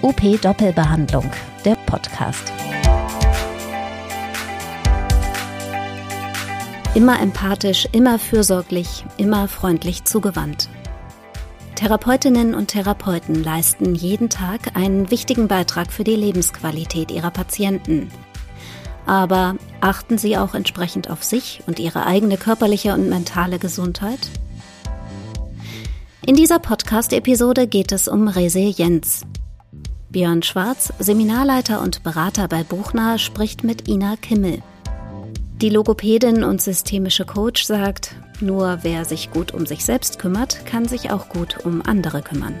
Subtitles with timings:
[0.00, 1.28] OP Doppelbehandlung,
[1.64, 2.52] der Podcast.
[6.94, 10.68] Immer empathisch, immer fürsorglich, immer freundlich zugewandt.
[11.74, 18.12] Therapeutinnen und Therapeuten leisten jeden Tag einen wichtigen Beitrag für die Lebensqualität ihrer Patienten.
[19.04, 24.30] Aber achten sie auch entsprechend auf sich und ihre eigene körperliche und mentale Gesundheit?
[26.24, 29.24] In dieser Podcast-Episode geht es um Resilienz,
[30.10, 34.62] Björn Schwarz, Seminarleiter und Berater bei Buchner, spricht mit Ina Kimmel.
[35.60, 40.86] Die Logopädin und systemische Coach sagt, nur wer sich gut um sich selbst kümmert, kann
[40.86, 42.54] sich auch gut um andere kümmern.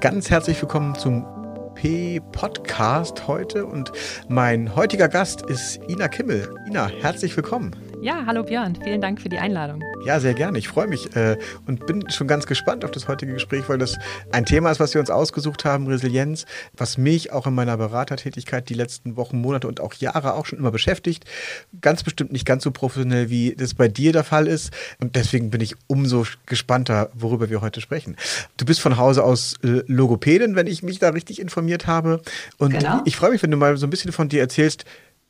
[0.00, 1.26] Ganz herzlich willkommen zum
[1.74, 3.92] P-Podcast heute und
[4.28, 6.54] mein heutiger Gast ist Ina Kimmel.
[6.66, 7.91] Ina, herzlich willkommen.
[8.02, 9.80] Ja, hallo Björn, vielen Dank für die Einladung.
[10.04, 10.58] Ja, sehr gerne.
[10.58, 11.36] Ich freue mich äh,
[11.68, 13.96] und bin schon ganz gespannt auf das heutige Gespräch, weil das
[14.32, 16.44] ein Thema ist, was wir uns ausgesucht haben, Resilienz,
[16.76, 20.58] was mich auch in meiner Beratertätigkeit die letzten Wochen, Monate und auch Jahre auch schon
[20.58, 21.26] immer beschäftigt.
[21.80, 24.72] Ganz bestimmt nicht ganz so professionell, wie das bei dir der Fall ist.
[25.00, 28.16] Und deswegen bin ich umso gespannter, worüber wir heute sprechen.
[28.56, 32.20] Du bist von Hause aus äh, Logopädin, wenn ich mich da richtig informiert habe.
[32.58, 33.00] Und genau.
[33.04, 34.86] ich freue mich, wenn du mal so ein bisschen von dir erzählst,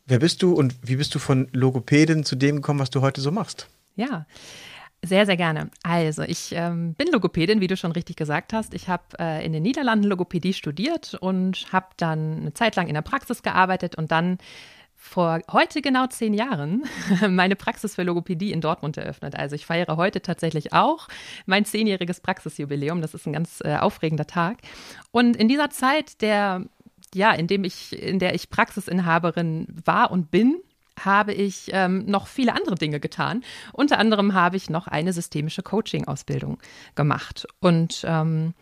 [0.06, 3.20] Wer bist du und wie bist du von Logopädin zu dem gekommen, was du heute
[3.20, 3.68] so machst?
[3.94, 4.26] Ja,
[5.04, 5.70] sehr, sehr gerne.
[5.82, 8.72] Also, ich ähm, bin Logopädin, wie du schon richtig gesagt hast.
[8.72, 12.94] Ich habe äh, in den Niederlanden Logopädie studiert und habe dann eine Zeit lang in
[12.94, 14.38] der Praxis gearbeitet und dann
[15.02, 16.84] vor heute genau zehn Jahren
[17.28, 19.34] meine Praxis für Logopädie in Dortmund eröffnet.
[19.36, 21.08] Also ich feiere heute tatsächlich auch
[21.44, 23.02] mein zehnjähriges Praxisjubiläum.
[23.02, 24.58] Das ist ein ganz äh, aufregender Tag.
[25.10, 26.64] Und in dieser Zeit der
[27.14, 30.60] ja, in dem ich, in der ich Praxisinhaberin war und bin,
[30.98, 33.42] habe ich ähm, noch viele andere Dinge getan.
[33.72, 36.58] Unter anderem habe ich noch eine systemische Coaching-Ausbildung
[36.94, 37.46] gemacht.
[37.60, 38.54] Und ähm,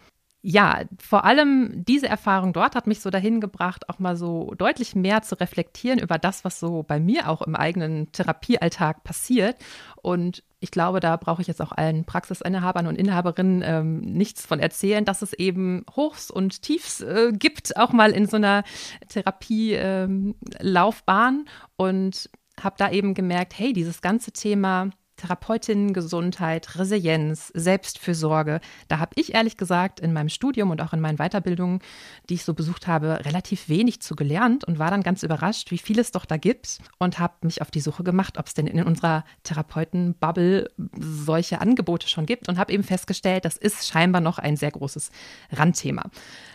[0.43, 4.95] ja, vor allem diese Erfahrung dort hat mich so dahin gebracht, auch mal so deutlich
[4.95, 9.57] mehr zu reflektieren über das, was so bei mir auch im eigenen Therapiealltag passiert.
[10.01, 14.61] Und ich glaube, da brauche ich jetzt auch allen Praxisinhabern und Inhaberinnen ähm, nichts von
[14.61, 18.63] erzählen, dass es eben Hochs und Tiefs äh, gibt, auch mal in so einer
[19.09, 21.35] Therapielaufbahn.
[21.35, 21.45] Ähm,
[21.77, 22.31] und
[22.63, 28.61] habe da eben gemerkt, hey, dieses ganze Thema Therapeutinnengesundheit, Resilienz, Selbstfürsorge.
[28.89, 31.81] Da habe ich ehrlich gesagt in meinem Studium und auch in meinen Weiterbildungen,
[32.29, 35.79] die ich so besucht habe, relativ wenig zu gelernt und war dann ganz überrascht, wie
[35.79, 38.67] viel es doch da gibt und habe mich auf die Suche gemacht, ob es denn
[38.67, 44.39] in unserer Therapeutenbubble solche Angebote schon gibt und habe eben festgestellt, das ist scheinbar noch
[44.39, 45.11] ein sehr großes
[45.53, 46.05] Randthema.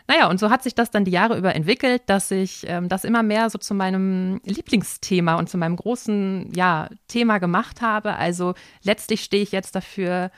[0.08, 3.04] Naja, und so hat sich das dann die Jahre über entwickelt, dass ich ähm, das
[3.04, 8.16] immer mehr so zu meinem Lieblingsthema und zu meinem großen ja, Thema gemacht habe.
[8.16, 10.32] Also letztlich stehe ich jetzt dafür,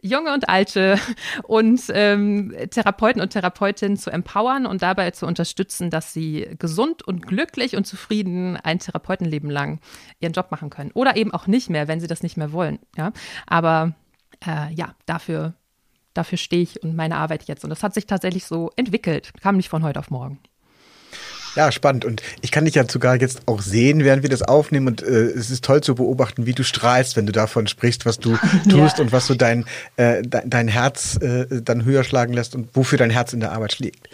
[0.00, 0.98] junge und alte
[1.44, 7.26] und ähm, Therapeuten und Therapeutinnen zu empowern und dabei zu unterstützen, dass sie gesund und
[7.26, 9.80] glücklich und zufrieden ein Therapeutenleben lang
[10.20, 10.92] ihren Job machen können.
[10.94, 12.78] Oder eben auch nicht mehr, wenn sie das nicht mehr wollen.
[12.96, 13.12] Ja,
[13.46, 13.94] aber
[14.46, 15.54] äh, ja, dafür
[16.18, 17.64] dafür stehe ich und meine Arbeit jetzt.
[17.64, 20.38] Und das hat sich tatsächlich so entwickelt, kam nicht von heute auf morgen.
[21.58, 22.04] Ja, spannend.
[22.04, 24.86] Und ich kann dich ja sogar jetzt auch sehen, während wir das aufnehmen.
[24.86, 28.20] Und äh, es ist toll zu beobachten, wie du strahlst, wenn du davon sprichst, was
[28.20, 28.38] du
[28.70, 29.02] tust ja.
[29.02, 29.64] und was so dein,
[29.96, 33.50] äh, dein, dein Herz äh, dann höher schlagen lässt und wofür dein Herz in der
[33.50, 34.08] Arbeit schlägt.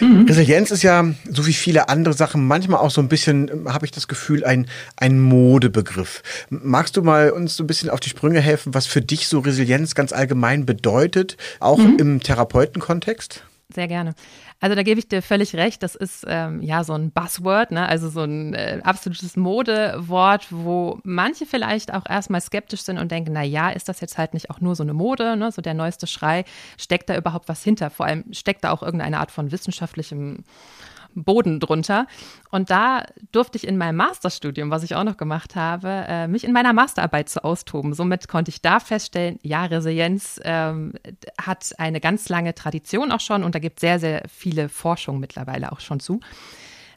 [0.00, 0.24] Mhm.
[0.26, 3.84] Resilienz ist ja, so wie viele andere Sachen, manchmal auch so ein bisschen, ähm, habe
[3.84, 6.22] ich das Gefühl, ein, ein Modebegriff.
[6.48, 9.40] Magst du mal uns so ein bisschen auf die Sprünge helfen, was für dich so
[9.40, 11.98] Resilienz ganz allgemein bedeutet, auch mhm.
[11.98, 13.42] im Therapeutenkontext?
[13.74, 14.14] Sehr gerne.
[14.60, 15.82] Also da gebe ich dir völlig recht.
[15.82, 17.88] Das ist ähm, ja so ein Buzzword, ne?
[17.88, 23.32] also so ein äh, absolutes Modewort, wo manche vielleicht auch erstmal skeptisch sind und denken,
[23.32, 25.50] na ja, ist das jetzt halt nicht auch nur so eine Mode, ne?
[25.50, 26.44] so der neueste Schrei,
[26.78, 27.90] steckt da überhaupt was hinter?
[27.90, 30.44] Vor allem steckt da auch irgendeine Art von wissenschaftlichem
[31.24, 32.06] Boden drunter.
[32.50, 36.44] Und da durfte ich in meinem Masterstudium, was ich auch noch gemacht habe, äh, mich
[36.44, 37.94] in meiner Masterarbeit zu austoben.
[37.94, 40.92] Somit konnte ich da feststellen, ja, Resilienz ähm,
[41.40, 45.20] hat eine ganz lange Tradition auch schon und da gibt es sehr, sehr viele Forschungen
[45.20, 46.20] mittlerweile auch schon zu.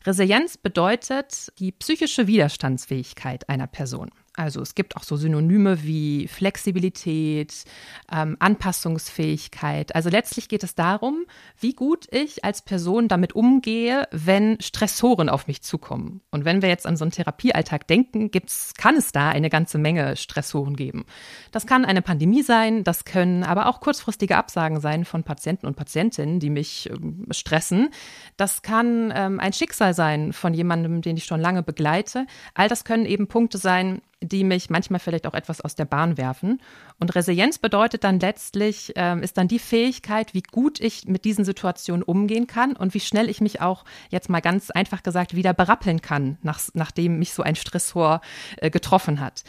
[0.05, 4.09] Resilienz bedeutet die psychische Widerstandsfähigkeit einer Person.
[4.35, 7.65] Also es gibt auch so Synonyme wie Flexibilität,
[8.11, 9.95] ähm, Anpassungsfähigkeit.
[9.95, 11.25] Also letztlich geht es darum,
[11.59, 16.21] wie gut ich als Person damit umgehe, wenn Stressoren auf mich zukommen.
[16.31, 19.77] Und wenn wir jetzt an so einen Therapiealltag denken, gibt's, kann es da eine ganze
[19.77, 21.05] Menge Stressoren geben.
[21.51, 25.75] Das kann eine Pandemie sein, das können aber auch kurzfristige Absagen sein von Patienten und
[25.75, 27.89] Patientinnen, die mich ähm, stressen.
[28.37, 32.25] Das kann ähm, ein Schicksal sein von jemandem, den ich schon lange begleite.
[32.53, 36.17] All das können eben Punkte sein, die mich manchmal vielleicht auch etwas aus der Bahn
[36.17, 36.61] werfen.
[36.99, 41.45] Und Resilienz bedeutet dann letztlich, ähm, ist dann die Fähigkeit, wie gut ich mit diesen
[41.45, 45.53] Situationen umgehen kann und wie schnell ich mich auch jetzt mal ganz einfach gesagt wieder
[45.53, 48.21] berappeln kann, nach, nachdem mich so ein Stressor
[48.57, 49.43] äh, getroffen hat.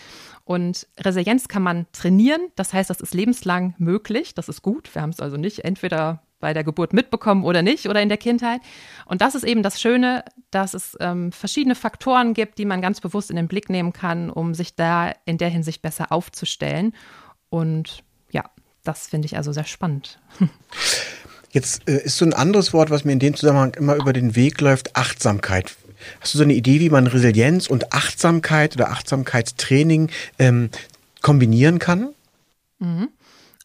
[0.45, 4.95] Und Resilienz kann man trainieren, das heißt, das ist lebenslang möglich, das ist gut.
[4.95, 8.19] Wir haben es also nicht entweder bei der Geburt mitbekommen oder nicht oder in der
[8.19, 8.61] Kindheit.
[9.05, 13.01] Und das ist eben das Schöne, dass es ähm, verschiedene Faktoren gibt, die man ganz
[13.01, 16.95] bewusst in den Blick nehmen kann, um sich da in der Hinsicht besser aufzustellen.
[17.51, 18.45] Und ja,
[18.83, 20.19] das finde ich also sehr spannend.
[21.53, 24.37] Jetzt äh, ist so ein anderes Wort, was mir in dem Zusammenhang immer über den
[24.37, 25.77] Weg läuft, Achtsamkeit.
[26.21, 30.71] Hast du so eine Idee, wie man Resilienz und Achtsamkeit oder Achtsamkeitstraining ähm,
[31.21, 32.15] kombinieren kann?
[32.79, 33.09] Mhm.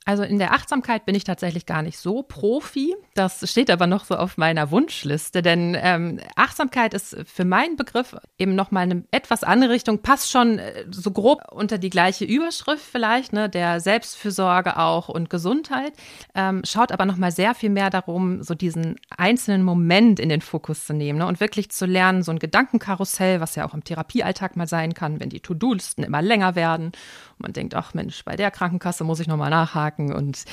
[0.07, 2.95] Also in der Achtsamkeit bin ich tatsächlich gar nicht so Profi.
[3.15, 8.15] Das steht aber noch so auf meiner Wunschliste, denn ähm, Achtsamkeit ist für meinen Begriff
[8.37, 12.85] eben nochmal eine etwas andere Richtung, passt schon äh, so grob unter die gleiche Überschrift
[12.85, 15.93] vielleicht, ne, der Selbstfürsorge auch und Gesundheit,
[16.35, 20.85] ähm, schaut aber nochmal sehr viel mehr darum, so diesen einzelnen Moment in den Fokus
[20.85, 24.55] zu nehmen ne, und wirklich zu lernen, so ein Gedankenkarussell, was ja auch im Therapiealltag
[24.55, 28.35] mal sein kann, wenn die To-Do-Listen immer länger werden und man denkt, ach Mensch, bei
[28.35, 30.43] der Krankenkasse muss ich nochmal nachhaken einhaken und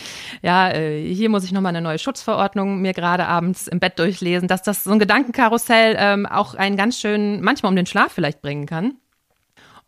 [0.43, 4.49] ja, äh, hier muss ich nochmal eine neue Schutzverordnung mir gerade abends im Bett durchlesen,
[4.49, 8.43] dass das so ein Gedankenkarussell ähm, auch einen ganz schön, manchmal um den Schlaf vielleicht
[8.43, 8.95] bringen kann.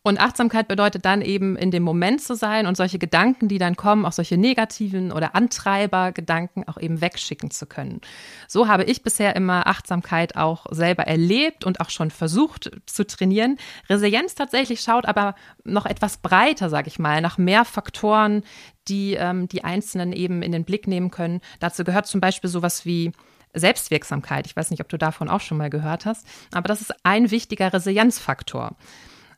[0.06, 3.74] Und Achtsamkeit bedeutet dann eben in dem Moment zu sein und solche Gedanken, die dann
[3.74, 8.02] kommen, auch solche negativen oder Antreibergedanken auch eben wegschicken zu können.
[8.46, 13.56] So habe ich bisher immer Achtsamkeit auch selber erlebt und auch schon versucht zu trainieren.
[13.88, 15.34] Resilienz tatsächlich schaut aber
[15.64, 18.42] noch etwas breiter, sage ich mal, nach mehr Faktoren,
[18.88, 21.40] die ähm, die Einzelnen eben in den Blick nehmen können.
[21.60, 23.12] Dazu gehört zum Beispiel sowas wie
[23.54, 24.46] Selbstwirksamkeit.
[24.46, 27.30] Ich weiß nicht, ob du davon auch schon mal gehört hast, aber das ist ein
[27.30, 28.76] wichtiger Resilienzfaktor.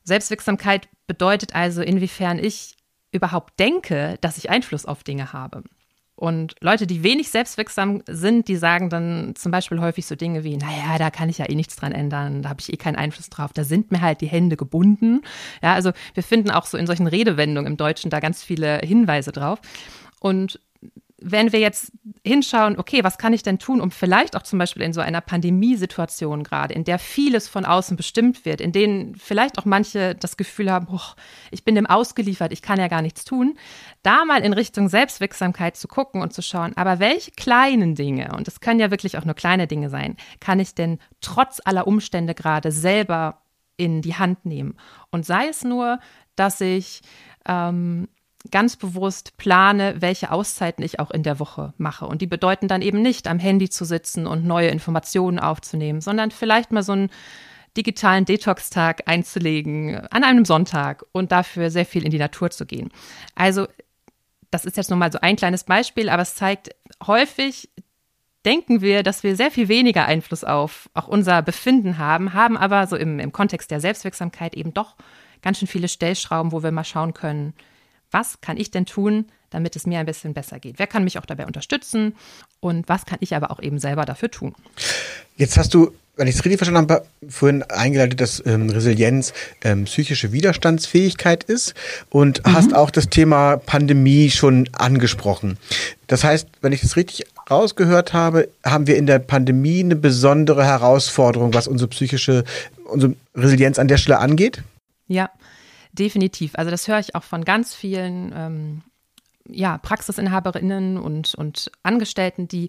[0.07, 2.77] Selbstwirksamkeit bedeutet also, inwiefern ich
[3.13, 5.63] überhaupt denke, dass ich Einfluss auf Dinge habe.
[6.15, 10.57] Und Leute, die wenig selbstwirksam sind, die sagen dann zum Beispiel häufig so Dinge wie,
[10.57, 13.29] naja, da kann ich ja eh nichts dran ändern, da habe ich eh keinen Einfluss
[13.29, 15.21] drauf, da sind mir halt die Hände gebunden.
[15.63, 19.31] Ja, also wir finden auch so in solchen Redewendungen im Deutschen da ganz viele Hinweise
[19.31, 19.61] drauf.
[20.19, 20.59] Und
[21.19, 21.93] wenn wir jetzt
[22.25, 25.23] hinschauen, okay, was kann ich denn tun, um vielleicht auch zum Beispiel in so einer
[25.23, 30.37] Pandemiesituation gerade, in der vieles von außen bestimmt wird, in denen vielleicht auch manche das
[30.37, 31.15] Gefühl haben, oh,
[31.51, 33.57] ich bin dem ausgeliefert, ich kann ja gar nichts tun,
[34.03, 38.47] da mal in Richtung Selbstwirksamkeit zu gucken und zu schauen, aber welche kleinen Dinge, und
[38.47, 42.35] es können ja wirklich auch nur kleine Dinge sein, kann ich denn trotz aller Umstände
[42.35, 43.43] gerade selber
[43.79, 44.77] in die Hand nehmen?
[45.11, 45.99] Und sei es nur,
[46.35, 47.01] dass ich
[47.49, 48.09] ähm,
[48.51, 52.07] ganz bewusst plane, welche Auszeiten ich auch in der Woche mache.
[52.07, 56.31] Und die bedeuten dann eben nicht, am Handy zu sitzen und neue Informationen aufzunehmen, sondern
[56.31, 57.11] vielleicht mal so einen
[57.77, 62.91] digitalen Detox-Tag einzulegen an einem Sonntag und dafür sehr viel in die Natur zu gehen.
[63.35, 63.67] Also
[64.51, 66.71] das ist jetzt nur mal so ein kleines Beispiel, aber es zeigt
[67.07, 67.69] häufig,
[68.45, 72.87] denken wir, dass wir sehr viel weniger Einfluss auf auch unser Befinden haben, haben aber
[72.87, 74.97] so im, im Kontext der Selbstwirksamkeit eben doch
[75.43, 77.55] ganz schön viele Stellschrauben, wo wir mal schauen können,
[78.11, 80.79] was kann ich denn tun, damit es mir ein bisschen besser geht?
[80.79, 82.15] Wer kann mich auch dabei unterstützen?
[82.61, 84.55] Und was kann ich aber auch eben selber dafür tun?
[85.37, 89.33] Jetzt hast du, wenn ich es richtig verstanden habe, vorhin eingeleitet, dass ähm, Resilienz
[89.63, 91.75] ähm, psychische Widerstandsfähigkeit ist
[92.11, 92.53] und mhm.
[92.53, 95.59] hast auch das Thema Pandemie schon angesprochen.
[96.07, 100.65] Das heißt, wenn ich das richtig rausgehört habe, haben wir in der Pandemie eine besondere
[100.65, 102.45] Herausforderung, was unsere psychische,
[102.85, 104.63] unsere Resilienz an der Stelle angeht?
[105.07, 105.31] Ja,
[105.99, 106.53] Definitiv.
[106.57, 108.83] Also das höre ich auch von ganz vielen ähm,
[109.49, 112.69] ja, Praxisinhaberinnen und, und Angestellten, die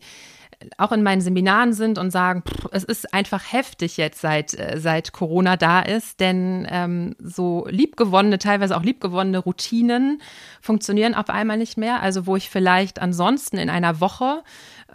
[0.78, 4.80] auch in meinen Seminaren sind und sagen, pff, es ist einfach heftig jetzt seit, äh,
[4.80, 10.22] seit Corona da ist, denn ähm, so liebgewonnene, teilweise auch liebgewonnene Routinen
[10.62, 12.02] funktionieren auf einmal nicht mehr.
[12.02, 14.44] Also wo ich vielleicht ansonsten in einer Woche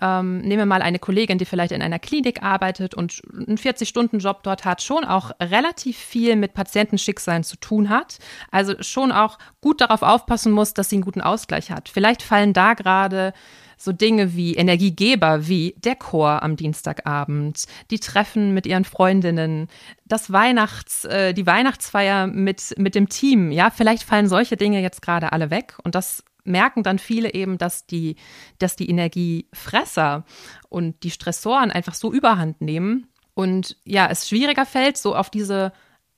[0.01, 4.43] ähm, nehmen wir mal eine Kollegin, die vielleicht in einer Klinik arbeitet und einen 40-Stunden-Job
[4.43, 8.19] dort hat, schon auch relativ viel mit Patientenschicksalen zu tun hat.
[8.51, 11.89] Also schon auch gut darauf aufpassen muss, dass sie einen guten Ausgleich hat.
[11.89, 13.35] Vielleicht fallen da gerade
[13.83, 19.67] so Dinge wie Energiegeber, wie der Chor am Dienstagabend, die Treffen mit ihren Freundinnen,
[20.05, 23.51] das Weihnachts, äh, die Weihnachtsfeier mit, mit dem Team.
[23.51, 27.59] Ja, vielleicht fallen solche Dinge jetzt gerade alle weg und das merken dann viele eben,
[27.59, 28.17] dass die,
[28.59, 30.25] dass die Energiefresser
[30.69, 35.73] und die Stressoren einfach so überhand nehmen und ja, es schwieriger fällt, so auf diese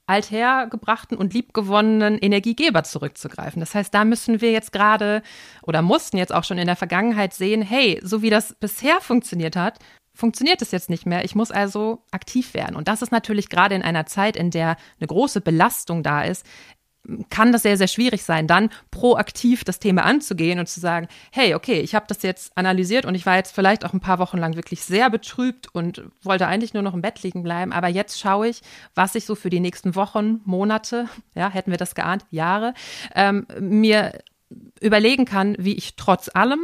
[0.06, 3.60] althergebrachten und liebgewonnenen Energiegeber zurückzugreifen.
[3.60, 5.22] Das heißt, da müssen wir jetzt gerade
[5.62, 9.56] oder mussten jetzt auch schon in der Vergangenheit sehen, hey, so wie das bisher funktioniert
[9.56, 9.78] hat,
[10.14, 11.24] funktioniert es jetzt nicht mehr.
[11.24, 12.76] Ich muss also aktiv werden.
[12.76, 16.46] Und das ist natürlich gerade in einer Zeit, in der eine große Belastung da ist,
[17.30, 21.54] kann das sehr, sehr schwierig sein, dann proaktiv das Thema anzugehen und zu sagen, hey,
[21.54, 24.38] okay, ich habe das jetzt analysiert und ich war jetzt vielleicht auch ein paar Wochen
[24.38, 28.18] lang wirklich sehr betrübt und wollte eigentlich nur noch im Bett liegen bleiben, aber jetzt
[28.18, 28.62] schaue ich,
[28.94, 32.74] was ich so für die nächsten Wochen, Monate, ja, hätten wir das geahnt, Jahre,
[33.14, 34.18] ähm, mir
[34.80, 36.60] überlegen kann, wie ich trotz allem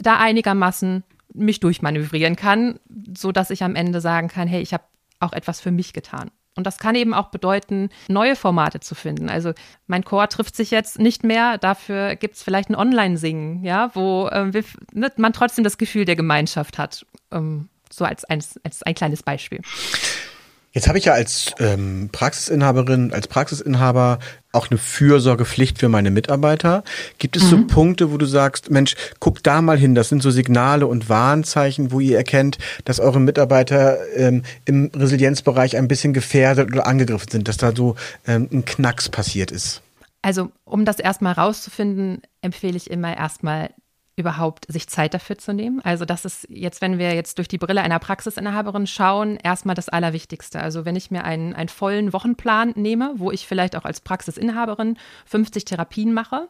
[0.00, 2.78] da einigermaßen mich durchmanövrieren kann,
[3.16, 4.84] so dass ich am Ende sagen kann, hey, ich habe
[5.20, 6.30] auch etwas für mich getan.
[6.56, 9.28] Und das kann eben auch bedeuten, neue Formate zu finden.
[9.28, 9.52] Also
[9.86, 14.28] mein Chor trifft sich jetzt nicht mehr, dafür gibt es vielleicht ein Online-Singen, ja, wo
[14.28, 17.04] äh, wir, ne, man trotzdem das Gefühl der Gemeinschaft hat.
[17.32, 19.60] Ähm, so als, als, als ein kleines Beispiel.
[20.74, 24.18] Jetzt habe ich ja als ähm, Praxisinhaberin, als Praxisinhaber
[24.50, 26.82] auch eine Fürsorgepflicht für meine Mitarbeiter.
[27.18, 27.48] Gibt es mhm.
[27.48, 31.08] so Punkte, wo du sagst, Mensch, guck da mal hin, das sind so Signale und
[31.08, 37.30] Warnzeichen, wo ihr erkennt, dass eure Mitarbeiter ähm, im Resilienzbereich ein bisschen gefährdet oder angegriffen
[37.30, 37.94] sind, dass da so
[38.26, 39.80] ähm, ein Knacks passiert ist?
[40.22, 43.70] Also, um das erstmal rauszufinden, empfehle ich immer erstmal
[44.16, 45.80] überhaupt sich Zeit dafür zu nehmen.
[45.82, 49.88] Also das ist jetzt, wenn wir jetzt durch die Brille einer Praxisinhaberin schauen, erstmal das
[49.88, 50.60] Allerwichtigste.
[50.60, 54.96] Also wenn ich mir einen, einen vollen Wochenplan nehme, wo ich vielleicht auch als Praxisinhaberin
[55.26, 56.48] 50 Therapien mache,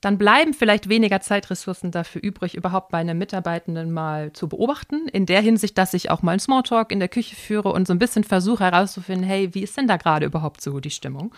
[0.00, 5.08] dann bleiben vielleicht weniger Zeitressourcen dafür übrig, überhaupt meine Mitarbeitenden mal zu beobachten.
[5.08, 7.94] In der Hinsicht, dass ich auch mal einen Smalltalk in der Küche führe und so
[7.94, 11.34] ein bisschen versuche herauszufinden, hey, wie ist denn da gerade überhaupt so die Stimmung?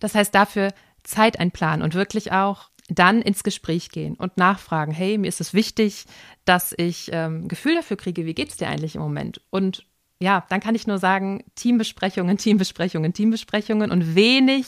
[0.00, 0.72] Das heißt, dafür
[1.04, 5.54] Zeit einplanen und wirklich auch dann ins Gespräch gehen und nachfragen, hey, mir ist es
[5.54, 6.04] wichtig,
[6.44, 9.40] dass ich ähm, Gefühl dafür kriege, wie geht es dir eigentlich im Moment?
[9.50, 9.84] Und
[10.20, 14.66] ja, dann kann ich nur sagen, Teambesprechungen, Teambesprechungen, Teambesprechungen und wenig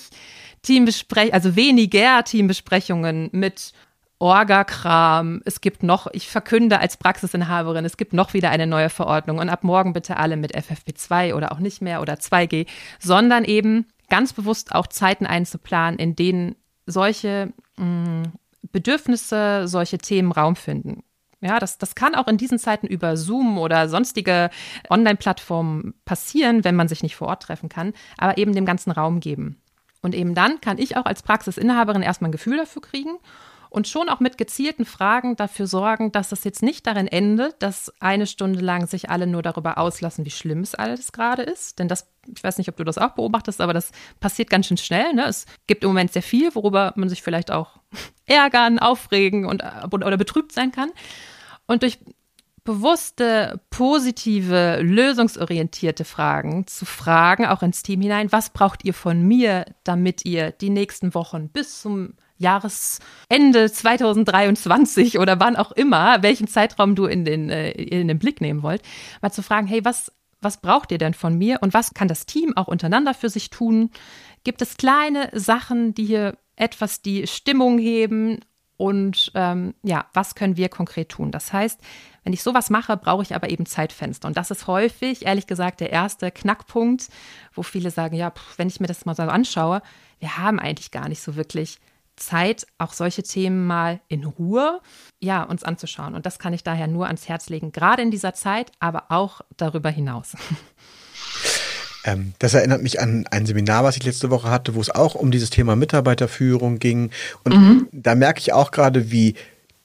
[0.62, 3.72] Teambesprechungen, also weniger Teambesprechungen mit
[4.18, 5.42] Orga-Kram.
[5.44, 9.48] Es gibt noch, ich verkünde als Praxisinhaberin, es gibt noch wieder eine neue Verordnung und
[9.48, 12.66] ab morgen bitte alle mit FFP2 oder auch nicht mehr oder 2G,
[12.98, 17.52] sondern eben ganz bewusst auch Zeiten einzuplanen, in denen solche
[18.62, 21.02] Bedürfnisse, solche Themen Raum finden.
[21.40, 24.48] Ja, das, das kann auch in diesen Zeiten über Zoom oder sonstige
[24.88, 29.20] Online-Plattformen passieren, wenn man sich nicht vor Ort treffen kann, aber eben dem ganzen Raum
[29.20, 29.60] geben.
[30.00, 33.18] Und eben dann kann ich auch als Praxisinhaberin erstmal ein Gefühl dafür kriegen
[33.68, 37.92] und schon auch mit gezielten Fragen dafür sorgen, dass es jetzt nicht darin endet, dass
[38.00, 41.78] eine Stunde lang sich alle nur darüber auslassen, wie schlimm es alles gerade ist.
[41.78, 43.90] Denn das, ich weiß nicht, ob du das auch beobachtest, aber das
[44.20, 45.12] passiert ganz schön schnell.
[45.12, 45.26] Ne?
[45.26, 47.78] Es gibt im Moment sehr viel, worüber man sich vielleicht auch
[48.26, 49.62] ärgern, aufregen und,
[49.92, 50.90] oder betrübt sein kann.
[51.66, 51.98] Und durch
[52.64, 59.66] bewusste, positive, lösungsorientierte Fragen zu fragen, auch ins Team hinein, was braucht ihr von mir,
[59.84, 66.94] damit ihr die nächsten Wochen bis zum Jahresende 2023 oder wann auch immer, welchen Zeitraum
[66.94, 68.82] du in den, äh, in den Blick nehmen wollt,
[69.22, 70.10] mal zu fragen, hey, was,
[70.44, 73.50] was braucht ihr denn von mir und was kann das Team auch untereinander für sich
[73.50, 73.90] tun?
[74.44, 78.40] Gibt es kleine Sachen, die hier etwas die Stimmung heben
[78.76, 81.30] und ähm, ja, was können wir konkret tun?
[81.30, 81.80] Das heißt,
[82.24, 84.26] wenn ich sowas mache, brauche ich aber eben Zeitfenster.
[84.26, 87.08] Und das ist häufig, ehrlich gesagt, der erste Knackpunkt,
[87.52, 89.80] wo viele sagen, ja, pff, wenn ich mir das mal so anschaue,
[90.18, 91.78] wir haben eigentlich gar nicht so wirklich
[92.16, 94.80] Zeit, auch solche Themen mal in Ruhe,
[95.20, 96.14] ja, uns anzuschauen.
[96.14, 99.40] Und das kann ich daher nur ans Herz legen, gerade in dieser Zeit, aber auch
[99.56, 100.36] darüber hinaus.
[102.06, 105.14] Ähm, das erinnert mich an ein Seminar, was ich letzte Woche hatte, wo es auch
[105.14, 107.10] um dieses Thema Mitarbeiterführung ging.
[107.44, 107.88] Und mhm.
[107.92, 109.36] da merke ich auch gerade, wie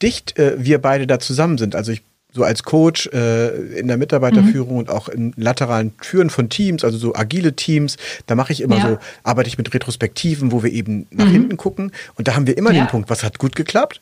[0.01, 1.75] dicht äh, wir beide da zusammen sind.
[1.75, 4.79] Also ich so als Coach äh, in der Mitarbeiterführung mhm.
[4.79, 8.77] und auch in lateralen Führen von Teams, also so agile Teams, da mache ich immer
[8.77, 8.89] ja.
[8.89, 11.31] so, arbeite ich mit Retrospektiven, wo wir eben nach mhm.
[11.31, 11.91] hinten gucken.
[12.15, 12.83] Und da haben wir immer ja.
[12.83, 13.99] den Punkt, was hat gut geklappt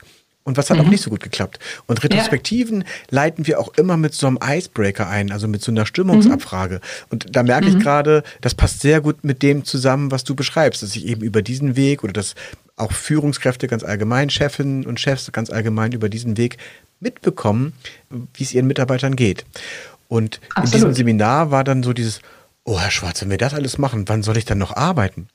[0.48, 0.86] und was hat mhm.
[0.86, 1.60] auch nicht so gut geklappt.
[1.88, 2.88] Und Retrospektiven ja.
[3.10, 6.76] leiten wir auch immer mit so einem Icebreaker ein, also mit so einer Stimmungsabfrage.
[6.76, 7.08] Mhm.
[7.10, 7.80] Und da merke ich mhm.
[7.80, 11.42] gerade, das passt sehr gut mit dem zusammen, was du beschreibst, dass ich eben über
[11.42, 12.36] diesen Weg oder dass
[12.78, 16.58] auch Führungskräfte ganz allgemein, Chefinnen und Chefs ganz allgemein über diesen Weg
[17.00, 17.74] mitbekommen,
[18.34, 19.46] wie es ihren Mitarbeitern geht.
[20.08, 20.66] Und Absolut.
[20.66, 22.22] in diesem Seminar war dann so dieses,
[22.64, 25.28] oh Herr Schwarz, wenn wir das alles machen, wann soll ich dann noch arbeiten?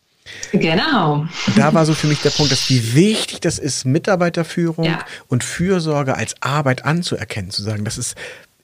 [0.52, 1.26] Genau.
[1.56, 5.04] Da war so für mich der Punkt, dass wie wichtig das ist, Mitarbeiterführung ja.
[5.28, 8.14] und Fürsorge als Arbeit anzuerkennen, zu sagen, das ist,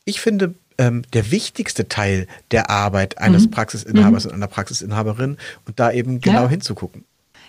[0.04, 3.50] ich finde, ähm, der wichtigste Teil der Arbeit eines mhm.
[3.50, 4.30] Praxisinhabers mhm.
[4.30, 5.36] und einer Praxisinhaberin
[5.66, 6.48] und da eben genau ja.
[6.48, 7.04] hinzugucken.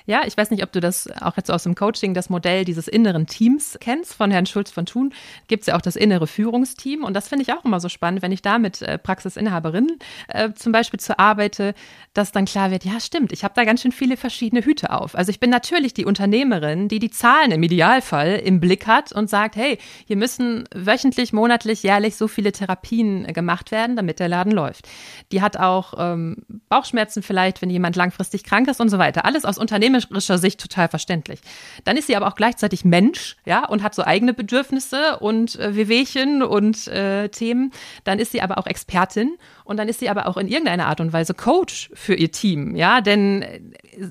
[0.10, 2.88] Ja, ich weiß nicht, ob du das auch jetzt aus dem Coaching, das Modell dieses
[2.88, 5.14] inneren Teams kennst von Herrn Schulz von Thun.
[5.48, 7.04] Gibt es ja auch das innere Führungsteam.
[7.04, 10.52] Und das finde ich auch immer so spannend, wenn ich da mit äh, Praxisinhaberinnen äh,
[10.54, 11.76] zum Beispiel zu arbeite,
[12.16, 15.14] dass dann klar wird, ja, stimmt, ich habe da ganz schön viele verschiedene Hüte auf.
[15.14, 19.30] Also ich bin natürlich die Unternehmerin, die die Zahlen im Idealfall im Blick hat und
[19.30, 24.28] sagt, hey, hier müssen wöchentlich, monatlich, jährlich so viele Therapien äh, gemacht werden, damit der
[24.28, 24.88] Laden läuft.
[25.32, 26.38] Die hat auch ähm,
[26.68, 29.24] Bauchschmerzen vielleicht, wenn jemand langfristig krank ist und so weiter.
[29.24, 31.40] Alles aus Unternehmer systemischer Sicht total verständlich.
[31.84, 35.76] Dann ist sie aber auch gleichzeitig Mensch, ja, und hat so eigene Bedürfnisse und äh,
[35.76, 37.72] Wehwehchen und äh, Themen.
[38.04, 41.02] Dann ist sie aber auch Expertin und dann ist sie aber auch in irgendeiner Art
[41.02, 43.62] und Weise Coach für ihr Team, ja, denn äh,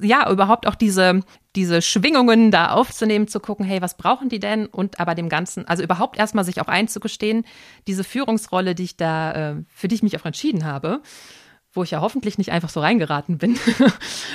[0.02, 1.22] ja, überhaupt auch diese
[1.56, 4.66] diese Schwingungen da aufzunehmen, zu gucken, hey, was brauchen die denn?
[4.66, 7.44] Und aber dem Ganzen, also überhaupt erstmal sich auch einzugestehen,
[7.88, 11.02] diese Führungsrolle, die ich da, äh, für die ich mich auch entschieden habe,
[11.72, 13.58] wo ich ja hoffentlich nicht einfach so reingeraten bin,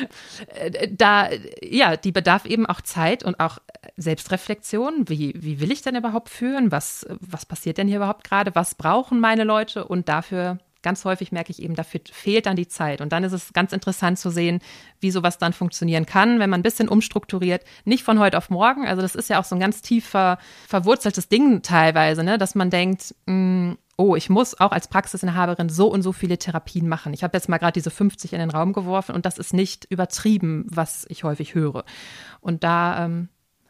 [0.92, 1.30] da,
[1.62, 3.58] ja, die bedarf eben auch Zeit und auch
[3.98, 5.10] Selbstreflexion.
[5.10, 6.72] Wie, wie will ich denn überhaupt führen?
[6.72, 8.56] Was, was passiert denn hier überhaupt gerade?
[8.56, 9.86] Was brauchen meine Leute?
[9.86, 13.02] Und dafür ganz häufig merke ich eben, dafür fehlt dann die Zeit.
[13.02, 14.60] Und dann ist es ganz interessant zu sehen,
[15.00, 18.86] wie sowas dann funktionieren kann, wenn man ein bisschen umstrukturiert, nicht von heute auf morgen.
[18.86, 20.38] Also das ist ja auch so ein ganz tiefer,
[20.68, 22.38] verwurzeltes Ding teilweise, ne?
[22.38, 26.38] dass man denkt, mh, mm, oh, ich muss auch als Praxisinhaberin so und so viele
[26.38, 27.14] Therapien machen.
[27.14, 29.86] Ich habe jetzt mal gerade diese 50 in den Raum geworfen und das ist nicht
[29.86, 31.86] übertrieben, was ich häufig höre.
[32.42, 33.30] Und da ähm,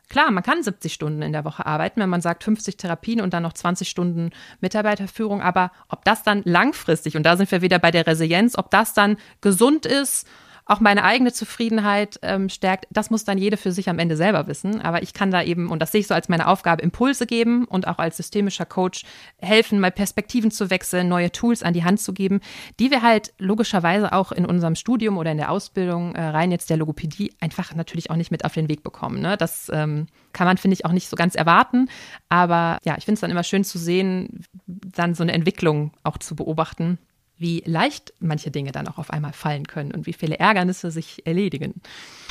[0.10, 3.34] Klar, man kann 70 Stunden in der Woche arbeiten, wenn man sagt 50 Therapien und
[3.34, 4.30] dann noch 20 Stunden
[4.62, 5.42] Mitarbeiterführung.
[5.42, 8.94] Aber ob das dann langfristig, und da sind wir wieder bei der Resilienz, ob das
[8.94, 10.28] dann gesund ist
[10.66, 14.48] auch meine eigene Zufriedenheit ähm, stärkt, das muss dann jede für sich am Ende selber
[14.48, 14.82] wissen.
[14.82, 17.66] Aber ich kann da eben, und das sehe ich so als meine Aufgabe, Impulse geben
[17.66, 19.04] und auch als systemischer Coach
[19.38, 22.40] helfen, mal Perspektiven zu wechseln, neue Tools an die Hand zu geben,
[22.80, 26.70] die wir halt logischerweise auch in unserem Studium oder in der Ausbildung äh, rein jetzt
[26.70, 29.22] der Logopädie einfach natürlich auch nicht mit auf den Weg bekommen.
[29.22, 29.36] Ne?
[29.36, 31.90] Das ähm, kann man, finde ich, auch nicht so ganz erwarten.
[32.30, 36.18] Aber ja, ich finde es dann immer schön zu sehen, dann so eine Entwicklung auch
[36.18, 36.98] zu beobachten
[37.38, 41.26] wie leicht manche Dinge dann auch auf einmal fallen können und wie viele Ärgernisse sich
[41.26, 41.82] erledigen.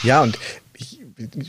[0.02, 0.38] Ja, und
[0.74, 1.00] ich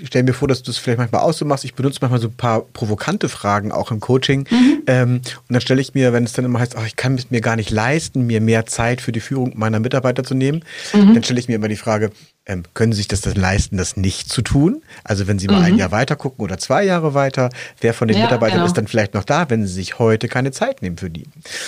[0.06, 1.64] stelle mir vor, dass du es vielleicht manchmal auch so machst.
[1.64, 4.48] Ich benutze manchmal so ein paar provokante Fragen auch im Coaching.
[4.50, 4.84] Mhm.
[4.88, 7.32] Ähm, und dann stelle ich mir, wenn es dann immer heißt, ach, ich kann es
[7.32, 11.14] mir gar nicht leisten, mir mehr Zeit für die Führung meiner Mitarbeiter zu nehmen, mhm.
[11.14, 12.12] dann stelle ich mir immer die Frage,
[12.46, 14.82] ähm, können Sie sich das dann leisten, das nicht zu tun?
[15.04, 15.66] Also wenn Sie mal mhm.
[15.66, 18.66] ein Jahr weiter gucken oder zwei Jahre weiter, wer von den ja, Mitarbeitern genau.
[18.66, 21.26] ist dann vielleicht noch da, wenn Sie sich heute keine Zeit nehmen für die?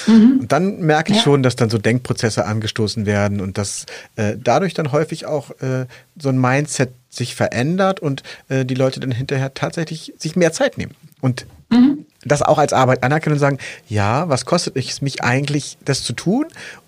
[0.08, 0.39] Mhm.
[0.41, 1.23] Und dann merke ich ja.
[1.23, 3.86] schon, dass dann so Denkprozesse angestoßen werden und dass
[4.17, 5.86] äh, dadurch dann häufig auch äh,
[6.19, 10.78] so ein Mindset sich verändert und äh, die Leute dann hinterher tatsächlich sich mehr Zeit
[10.78, 10.93] nehmen.
[11.21, 12.06] Und mhm.
[12.26, 16.12] das auch als Arbeit anerkennen und sagen, ja, was kostet es mich eigentlich, das zu
[16.12, 16.47] tun?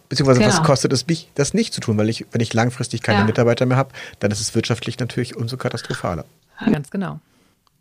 [0.09, 0.51] Beziehungsweise genau.
[0.51, 1.97] was kostet es mich, das nicht zu tun?
[1.97, 3.25] Weil ich, wenn ich langfristig keine ja.
[3.25, 6.25] Mitarbeiter mehr habe, dann ist es wirtschaftlich natürlich umso katastrophaler.
[6.71, 7.19] Ganz genau.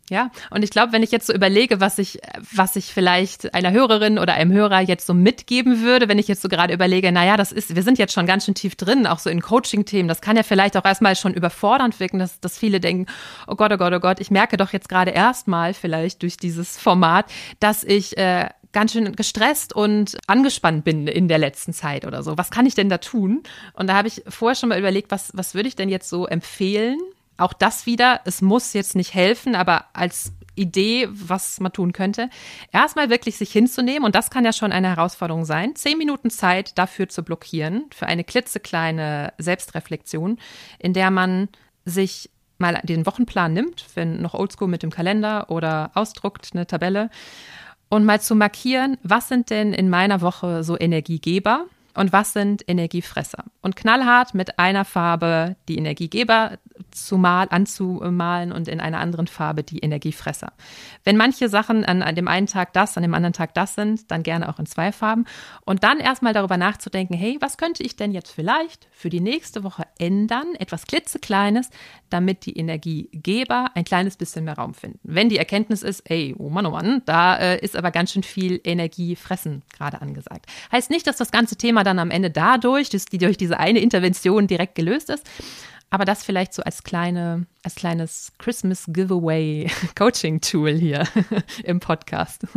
[0.09, 2.19] Ja, und ich glaube, wenn ich jetzt so überlege, was ich,
[2.55, 6.41] was ich vielleicht einer Hörerin oder einem Hörer jetzt so mitgeben würde, wenn ich jetzt
[6.41, 9.19] so gerade überlege, naja, das ist, wir sind jetzt schon ganz schön tief drin, auch
[9.19, 12.79] so in Coaching-Themen, das kann ja vielleicht auch erstmal schon überfordernd wirken, dass, dass viele
[12.79, 13.07] denken,
[13.47, 16.77] oh Gott, oh Gott, oh Gott, ich merke doch jetzt gerade erstmal vielleicht durch dieses
[16.77, 17.25] Format,
[17.59, 22.37] dass ich äh, ganz schön gestresst und angespannt bin in der letzten Zeit oder so.
[22.37, 23.41] Was kann ich denn da tun?
[23.73, 26.27] Und da habe ich vorher schon mal überlegt, was, was würde ich denn jetzt so
[26.27, 26.99] empfehlen?
[27.37, 32.29] Auch das wieder, es muss jetzt nicht helfen, aber als Idee, was man tun könnte,
[32.71, 36.77] erstmal wirklich sich hinzunehmen, und das kann ja schon eine Herausforderung sein, zehn Minuten Zeit
[36.77, 40.37] dafür zu blockieren, für eine klitzekleine Selbstreflexion,
[40.77, 41.49] in der man
[41.85, 47.09] sich mal den Wochenplan nimmt, wenn noch oldschool mit dem Kalender oder ausdruckt eine Tabelle
[47.89, 51.65] und mal zu markieren, was sind denn in meiner Woche so Energiegeber
[51.97, 53.45] und was sind Energiefresser.
[53.61, 56.59] Und knallhart mit einer Farbe die Energiegeber
[56.91, 60.53] zu mal, anzumalen und in einer anderen Farbe die Energiefresser.
[61.03, 64.11] Wenn manche Sachen an, an dem einen Tag das, an dem anderen Tag das sind,
[64.11, 65.25] dann gerne auch in zwei Farben.
[65.65, 69.63] Und dann erstmal darüber nachzudenken, hey, was könnte ich denn jetzt vielleicht für die nächste
[69.63, 70.53] Woche ändern?
[70.59, 71.71] Etwas klitzekleines,
[72.11, 74.99] damit die Energiegeber ein kleines bisschen mehr Raum finden.
[75.01, 78.23] Wenn die Erkenntnis ist, ey, oh Mann, oh Mann, da äh, ist aber ganz schön
[78.23, 80.45] viel Energiefressen gerade angesagt.
[80.71, 83.79] Heißt nicht, dass das ganze Thema dann am Ende dadurch, dass die durch diese eine
[83.79, 85.23] Intervention direkt gelöst ist.
[85.89, 91.07] Aber das vielleicht so als kleine, als kleines Christmas Giveaway Coaching Tool hier
[91.63, 92.43] im Podcast.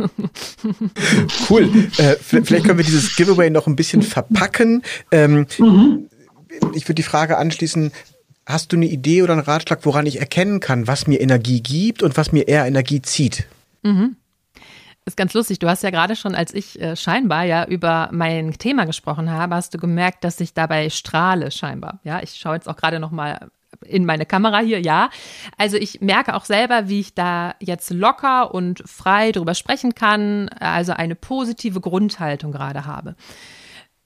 [1.49, 1.69] Cool.
[1.97, 4.83] Äh, vielleicht können wir dieses Giveaway noch ein bisschen verpacken.
[5.11, 6.07] Ähm, mhm.
[6.73, 7.91] Ich würde die Frage anschließen,
[8.45, 12.03] hast du eine Idee oder einen Ratschlag, woran ich erkennen kann, was mir Energie gibt
[12.03, 13.47] und was mir eher Energie zieht?
[13.83, 14.15] Mhm.
[15.05, 15.57] Ist ganz lustig.
[15.57, 19.55] Du hast ja gerade schon, als ich äh, scheinbar ja über mein Thema gesprochen habe,
[19.55, 21.99] hast du gemerkt, dass ich dabei strahle scheinbar.
[22.03, 23.49] Ja, ich schaue jetzt auch gerade noch mal
[23.83, 25.09] in meine Kamera hier, ja.
[25.57, 30.49] Also ich merke auch selber, wie ich da jetzt locker und frei drüber sprechen kann,
[30.49, 33.15] also eine positive Grundhaltung gerade habe.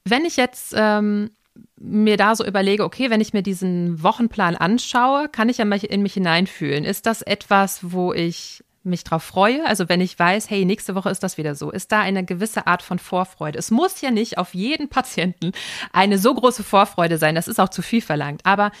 [0.04, 1.30] Wenn ich jetzt ähm,
[1.76, 6.02] mir da so überlege, okay, wenn ich mir diesen Wochenplan anschaue, kann ich ja in
[6.02, 6.84] mich hineinfühlen.
[6.84, 11.10] Ist das etwas, wo ich mich drauf freue, also wenn ich weiß, hey, nächste Woche
[11.10, 13.58] ist das wieder so, ist da eine gewisse Art von Vorfreude.
[13.58, 15.52] Es muss ja nicht auf jeden Patienten
[15.92, 18.72] eine so große Vorfreude sein, das ist auch zu viel verlangt, aber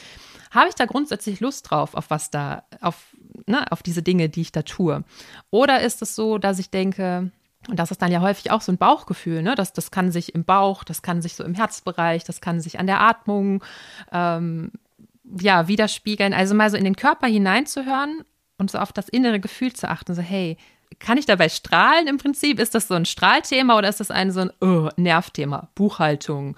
[0.50, 3.16] habe ich da grundsätzlich Lust drauf, auf was da, auf,
[3.46, 5.04] ne, auf diese Dinge, die ich da tue?
[5.50, 7.30] Oder ist es so, dass ich denke,
[7.68, 9.54] und das ist dann ja häufig auch so ein Bauchgefühl, ne?
[9.54, 12.78] Das, das kann sich im Bauch, das kann sich so im Herzbereich, das kann sich
[12.78, 13.62] an der Atmung
[14.12, 14.70] ähm,
[15.40, 16.32] ja, widerspiegeln.
[16.32, 18.24] Also mal so in den Körper hineinzuhören
[18.58, 20.14] und so auf das innere Gefühl zu achten.
[20.14, 20.56] So, hey,
[20.98, 22.58] kann ich dabei strahlen im Prinzip?
[22.60, 25.68] Ist das so ein Strahlthema oder ist das ein so ein oh, Nervthema?
[25.74, 26.56] Buchhaltung,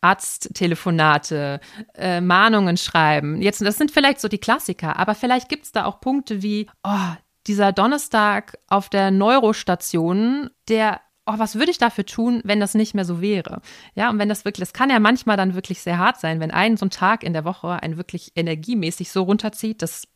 [0.00, 1.60] Arzttelefonate,
[1.94, 3.40] äh, Mahnungen schreiben.
[3.40, 6.68] Jetzt, das sind vielleicht so die Klassiker, aber vielleicht gibt es da auch Punkte wie,
[6.82, 7.14] oh,
[7.46, 12.94] dieser Donnerstag auf der Neurostation, der oh, was würde ich dafür tun, wenn das nicht
[12.94, 13.60] mehr so wäre?
[13.94, 16.50] Ja, und wenn das wirklich, das kann ja manchmal dann wirklich sehr hart sein, wenn
[16.50, 20.08] ein so ein Tag in der Woche einen wirklich energiemäßig so runterzieht, das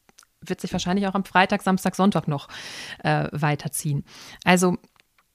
[0.44, 2.48] wird sich wahrscheinlich auch am Freitag, Samstag, Sonntag noch
[3.02, 4.04] äh, weiterziehen.
[4.44, 4.76] Also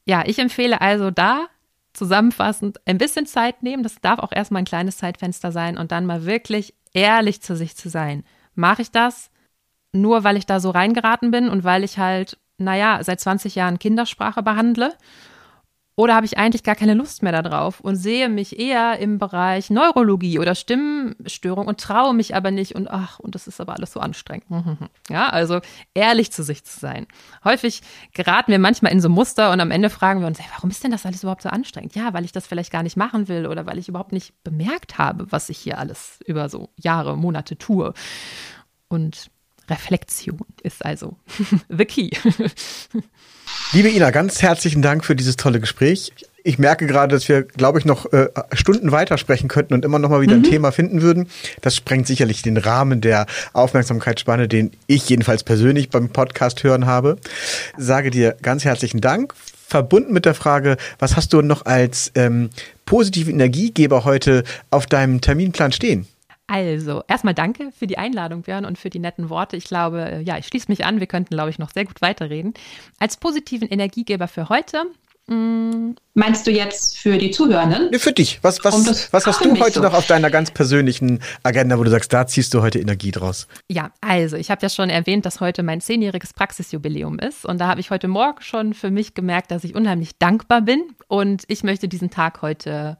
[0.06, 1.48] ja, ich empfehle also da
[1.94, 3.84] zusammenfassend ein bisschen Zeit nehmen.
[3.84, 7.76] Das darf auch erstmal ein kleines Zeitfenster sein und dann mal wirklich ehrlich zu sich
[7.76, 8.24] zu sein.
[8.56, 9.32] Mache ich das
[9.92, 13.80] nur, weil ich da so reingeraten bin und weil ich halt, naja, seit 20 Jahren
[13.80, 14.94] Kindersprache behandle?
[16.00, 19.72] Oder habe ich eigentlich gar keine Lust mehr darauf und sehe mich eher im Bereich
[19.72, 23.94] Neurologie oder Stimmstörung und traue mich aber nicht und ach, und das ist aber alles
[23.94, 24.46] so anstrengend.
[25.10, 25.62] Ja, also
[25.94, 27.08] ehrlich zu sich zu sein.
[27.44, 27.82] Häufig
[28.14, 30.84] geraten wir manchmal in so Muster und am Ende fragen wir uns, hey, warum ist
[30.84, 31.96] denn das alles überhaupt so anstrengend?
[31.96, 35.00] Ja, weil ich das vielleicht gar nicht machen will oder weil ich überhaupt nicht bemerkt
[35.00, 37.94] habe, was ich hier alles über so Jahre, Monate tue.
[38.88, 39.32] Und
[39.68, 41.18] Reflexion ist also
[41.70, 42.12] the key.
[43.74, 46.14] Liebe Ina, ganz herzlichen Dank für dieses tolle Gespräch.
[46.46, 50.10] Ich merke gerade, dass wir, glaube ich, noch äh, Stunden weitersprechen könnten und immer noch
[50.10, 50.44] mal wieder mhm.
[50.44, 51.28] ein Thema finden würden.
[51.60, 57.18] Das sprengt sicherlich den Rahmen der Aufmerksamkeitsspanne, den ich jedenfalls persönlich beim Podcast hören habe.
[57.78, 59.34] Sage dir ganz herzlichen Dank.
[59.68, 62.50] Verbunden mit der Frage, was hast du noch als ähm,
[62.86, 66.08] positive Energiegeber heute auf deinem Terminplan stehen?
[66.48, 69.58] Also, erstmal danke für die Einladung, Björn, und für die netten Worte.
[69.58, 71.02] Ich glaube, äh, ja, ich schließe mich an.
[71.02, 72.54] Wir könnten, glaube ich, noch sehr gut weiterreden.
[73.00, 74.86] Als positiven Energiegeber für heute.
[75.28, 77.90] Mm, Meinst du jetzt für die Zuhörenden?
[77.92, 78.40] Nee, für dich.
[78.44, 79.82] Was, was, um was hast du heute so.
[79.82, 83.48] noch auf deiner ganz persönlichen Agenda, wo du sagst, da ziehst du heute Energie draus?
[83.70, 87.46] Ja, also ich habe ja schon erwähnt, dass heute mein zehnjähriges Praxisjubiläum ist.
[87.46, 90.82] Und da habe ich heute Morgen schon für mich gemerkt, dass ich unheimlich dankbar bin.
[91.10, 92.98] Und ich möchte diesen Tag heute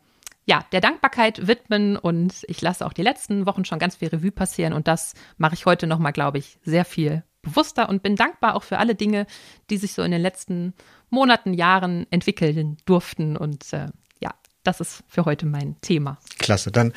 [0.48, 4.32] ja, der Dankbarkeit widmen und ich lasse auch die letzten Wochen schon ganz viel Revue
[4.32, 8.56] passieren und das mache ich heute nochmal, glaube ich, sehr viel bewusster und bin dankbar
[8.56, 9.28] auch für alle Dinge,
[9.70, 10.74] die sich so in den letzten
[11.10, 13.88] Monaten, Jahren entwickeln durften und äh,
[14.20, 14.34] ja,
[14.64, 16.18] das ist für heute mein Thema.
[16.40, 16.94] Klasse, dann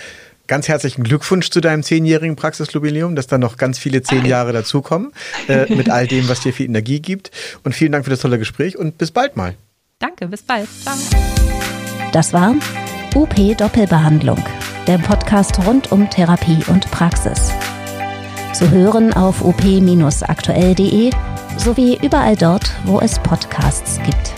[0.46, 5.12] ganz herzlichen Glückwunsch zu deinem zehnjährigen Praxisjubiläum, dass da noch ganz viele zehn Jahre dazukommen
[5.48, 7.32] äh, mit all dem, was dir viel Energie gibt
[7.64, 9.56] und vielen Dank für das tolle Gespräch und bis bald mal.
[9.98, 10.68] Danke, bis bald.
[10.82, 10.96] Ciao.
[12.12, 12.54] Das war
[13.14, 14.42] UP Doppelbehandlung,
[14.86, 17.52] der Podcast rund um Therapie und Praxis.
[18.52, 21.10] Zu hören auf up-aktuell.de
[21.56, 24.34] sowie überall dort, wo es Podcasts gibt.